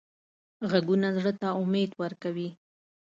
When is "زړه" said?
1.17-1.31